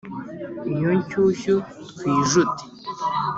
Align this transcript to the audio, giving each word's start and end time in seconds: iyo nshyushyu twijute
iyo 0.73 0.89
nshyushyu 0.99 1.53
twijute 1.89 2.63